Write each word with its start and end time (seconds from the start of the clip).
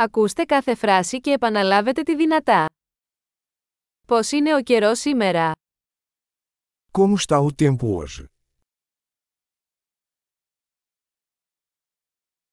Ακούστε 0.00 0.44
κάθε 0.44 0.74
φράση 0.74 1.20
και 1.20 1.30
επαναλάβετε 1.30 2.02
τη 2.02 2.16
δυνατά. 2.16 2.66
Πώς 4.06 4.30
είναι 4.30 4.54
ο 4.54 4.62
καιρός 4.62 4.98
σήμερα; 4.98 5.52
Como 6.92 7.14
está 7.26 7.40
o 7.40 7.50
tempo 7.62 7.96
hoje? 7.96 8.24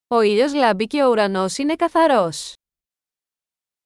Ο 0.07 0.21
ήλιος 0.21 0.53
λάμπει 0.53 0.87
και 0.87 1.03
ο 1.03 1.09
ουρανός 1.09 1.57
είναι 1.57 1.75
καθαρός. 1.75 2.53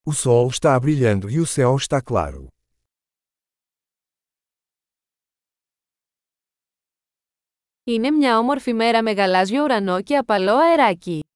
O 0.04 0.14
sol 0.24 0.48
está 0.50 0.80
brilhando 0.80 1.30
e 1.30 1.40
o 1.40 1.46
céu 1.46 1.76
está 1.76 2.02
claro. 2.12 2.48
Είναι 7.84 8.12
μια 8.12 8.38
όμορφη 8.38 8.74
μέρα 8.74 9.04
με 9.04 9.12
γαλάζιο 9.12 9.64
ουρανό 9.64 10.02
και 10.02 10.18
απαλό 10.18 10.56
αεράκι. 10.58 11.29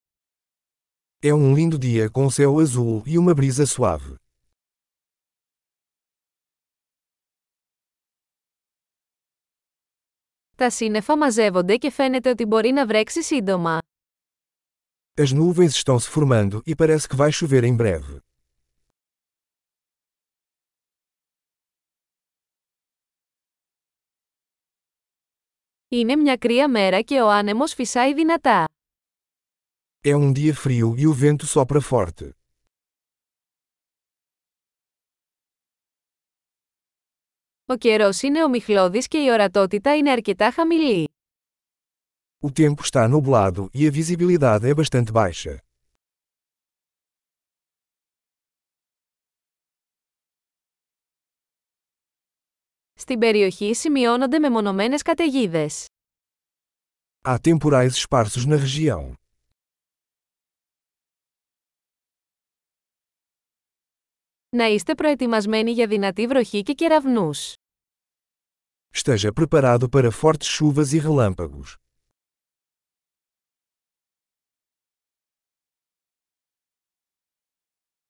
É 1.23 1.35
um 1.35 1.55
lindo 1.55 1.79
dia 1.79 2.11
com 2.11 2.31
céu 2.31 2.59
azul 2.61 3.03
e 3.07 3.19
uma 3.19 3.35
brisa 3.35 3.67
suave. 3.67 4.15
Τα 10.57 10.71
σύννεφα 10.71 11.17
μαζεύονται 11.17 11.77
και 11.77 11.91
φαίνεται 11.91 12.31
ότι 12.31 12.45
μπορεί 12.45 12.71
να 12.71 12.87
βρέξει 12.87 13.23
σύντομα. 13.23 13.79
As 15.21 15.33
nuvens 15.33 15.75
estão 15.75 15.99
se 15.99 16.09
formando 16.09 16.63
e 16.67 16.75
parece 16.77 17.09
que 17.09 17.17
vai 17.17 17.33
chover 17.33 17.65
em 17.65 17.77
breve. 17.77 18.19
Είναι 25.89 26.17
μια 26.17 26.37
κρύα 26.37 26.69
μέρα 26.69 27.01
και 27.01 27.21
ο 27.21 27.31
άνεμος 27.31 27.75
φυσάει 27.75 28.15
δυνατά. 28.15 28.65
É 30.05 30.17
um 30.17 30.33
dia 30.33 30.55
frio 30.55 30.97
e 30.99 31.07
o 31.07 31.13
vento 31.13 31.47
sopra 31.47 31.81
forte. 31.81 32.31
Ο 37.67 37.77
καιρός 37.77 38.23
είναι 38.23 38.45
ομιχλώδης 38.45 39.09
και 39.09 39.19
η 39.19 39.31
ορατότητα 39.31 39.97
είναι 39.97 40.11
αρκετά 40.11 40.51
χαμηλή. 40.51 41.09
O 42.41 42.51
tempo 42.51 42.83
está 42.83 43.09
nublado 43.09 43.69
e 43.75 43.87
a 43.87 43.91
visibilidade 43.91 44.65
é 44.71 44.75
bastante 44.75 45.13
baixa. 45.13 45.59
Στην 52.95 53.19
περιοχή 53.19 53.75
σημειώνονται 53.75 54.39
μεμονωμένες 54.39 55.03
καταιγίδες. 55.03 55.87
Há 57.23 57.39
temporais 57.39 57.93
esparsos 57.97 58.45
na 58.47 58.57
região. 58.57 59.13
Να 64.53 64.67
είστε 64.67 64.95
προετοιμασμένοι 64.95 65.71
για 65.71 65.87
δυνατή 65.87 66.27
βροχή 66.27 66.63
και 66.63 66.73
κεραυνούς. 66.73 67.55
Esteja 68.95 69.33
preparado 69.33 69.89
para 69.89 70.11
fortes 70.11 70.49
chuvas 70.49 70.93
e 70.93 70.99
relâmpagos. 70.99 71.77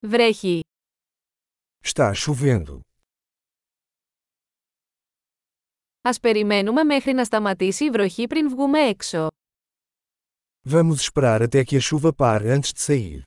Βρέχει. 0.01 0.61
Está 1.85 2.13
chovendo. 2.15 2.81
Ας 6.01 6.21
περιμένουμε 6.21 6.85
μέχρι 6.85 7.13
να 7.13 7.25
σταματήσει 7.25 7.85
η 7.85 7.91
βροχή 7.91 8.27
πριν 8.27 8.49
βγούμε 8.49 8.79
έξω. 8.81 9.29
Vamos 10.71 11.01
esperar 11.01 11.43
até 11.43 11.65
que 11.65 11.77
a 11.77 11.81
chuva 11.81 12.13
pare 12.13 12.51
antes 12.57 12.73
de 12.73 12.81
sair. 12.81 13.23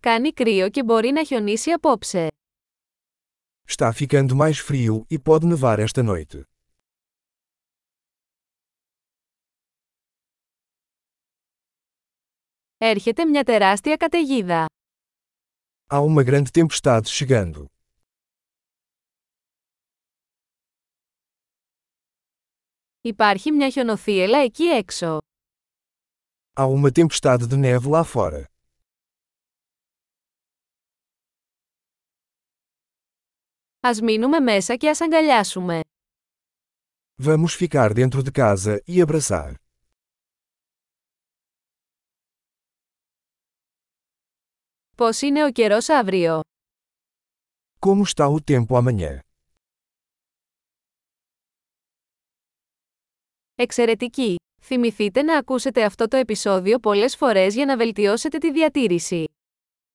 Κάνει 0.00 0.32
κρύο 0.32 0.68
και 0.70 0.84
μπορεί 0.84 1.10
να 1.10 1.24
χιονίσει 1.24 1.70
απόψε. 1.70 2.28
Está 3.68 3.92
ficando 3.92 4.34
mais 4.36 4.58
frio 4.68 5.04
e 5.10 5.18
pode 5.18 5.46
nevar 5.46 5.78
esta 5.78 6.02
noite. 6.02 6.42
Έρχεται 12.78 13.24
μια 13.24 13.44
τεράστια 13.44 13.96
καταιγίδα. 13.96 14.66
Há 15.92 16.00
uma 16.00 16.22
grande 16.24 16.50
tempestade 16.52 17.08
chegando. 17.08 17.64
Υπάρχει 23.00 23.50
μια 23.50 23.70
χιονοθύελα 23.70 24.38
εκεί 24.38 24.64
έξω. 24.64 25.18
Há 26.56 26.66
uma 26.66 26.90
tempestade 26.92 27.46
de 27.46 27.56
neve 27.56 27.88
lá 27.88 28.04
fora. 28.04 28.44
Ας 33.82 34.00
μείνουμε 34.00 34.40
μέσα 34.40 34.76
και 34.76 34.88
ας 34.88 35.00
αγκαλιάσουμε. 35.00 35.80
Vamos 37.22 37.54
ficar 37.58 37.92
dentro 37.94 38.22
de 38.22 38.30
casa 38.32 38.78
e 38.86 39.02
abraçar. 39.06 39.54
Πώς 44.96 45.20
είναι 45.20 45.44
ο 45.44 45.50
καιρός 45.52 45.88
αύριο; 45.88 46.40
Como 47.78 48.02
está 48.04 48.28
o 48.28 48.40
tempo 48.40 48.76
amanhã? 48.76 49.18
Εξαιρετική! 53.54 54.36
Θυμηθείτε 54.62 55.22
να 55.22 55.38
ακούσετε 55.38 55.84
αυτό 55.84 56.08
το 56.08 56.16
επεισόδιο 56.16 56.78
πολλές 56.78 57.16
φορές 57.16 57.54
για 57.54 57.64
να 57.64 57.76
βελτιώσετε 57.76 58.38
τη 58.38 58.52
διατήρηση. 58.52 59.24